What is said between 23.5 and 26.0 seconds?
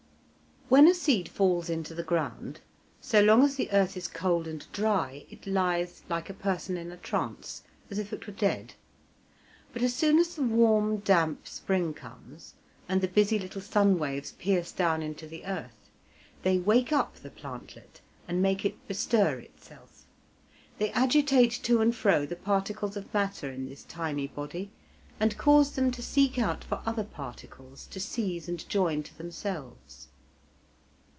in this tiny body, and cause them